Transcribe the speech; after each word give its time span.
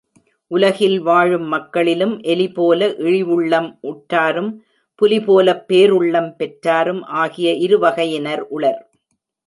உலகில் 0.51 0.99
வாழும் 0.99 1.45
மக்களிலும் 1.45 2.15
எலிபோல 2.23 2.87
இழிவுள்ளம் 3.01 3.69
உற்றாரும், 3.83 4.51
புலிபோலப் 5.01 5.63
பேருள்ளம் 5.67 6.31
பெற்றாரும், 6.35 7.03
ஆகிய 7.03 7.51
இருவகையினர் 7.67 8.43
உளர். 8.49 8.81